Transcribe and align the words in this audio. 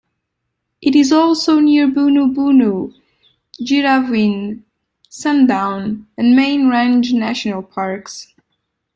It 0.81 0.95
is 0.95 1.11
also 1.11 1.59
near 1.59 1.85
Boonoo 1.87 2.33
Boonoo, 2.33 2.91
Girraween, 3.61 4.63
Sundown, 5.07 6.07
and 6.17 6.35
Main 6.35 6.69
Range 6.69 7.13
National 7.13 7.61
Parks. 7.61 8.33